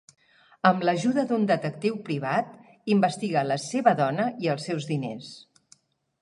[0.67, 2.55] Amb l'ajuda d'un detectiu privat,
[2.97, 5.31] investiga la seva dona i els seus diners.